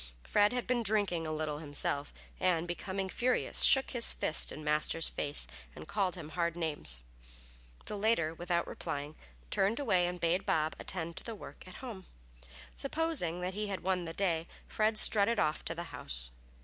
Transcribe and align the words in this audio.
Fred 0.23 0.51
had 0.51 0.65
been 0.65 0.81
drinking 0.81 1.27
a 1.27 1.31
little 1.31 1.59
himself, 1.59 2.11
and 2.39 2.67
becoming 2.67 3.07
furious, 3.07 3.61
shook 3.61 3.91
his 3.91 4.13
fist 4.13 4.51
in 4.51 4.63
Master's 4.63 5.07
face 5.07 5.45
and 5.75 5.87
called 5.87 6.15
him 6.15 6.29
hard 6.29 6.55
names. 6.55 7.03
The 7.85 7.95
latter, 7.95 8.33
without 8.33 8.65
replying, 8.65 9.15
turned 9.51 9.79
away 9.79 10.07
and 10.07 10.19
bade 10.19 10.43
Bob 10.43 10.75
attend 10.79 11.17
to 11.17 11.23
the 11.23 11.35
work 11.35 11.67
at 11.67 11.75
home. 11.85 12.07
Supposing 12.75 13.41
that 13.41 13.53
he 13.53 13.67
had 13.67 13.83
won 13.83 14.05
the 14.05 14.13
day, 14.13 14.47
Fred 14.67 14.97
strutted 14.97 15.37
off 15.37 15.63
to 15.65 15.75
the 15.75 15.83
house. 15.93 16.31